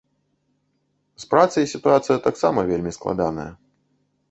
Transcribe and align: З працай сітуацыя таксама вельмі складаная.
З 1.25 1.29
працай 1.33 1.69
сітуацыя 1.75 2.19
таксама 2.29 2.59
вельмі 2.73 2.97
складаная. 2.99 3.49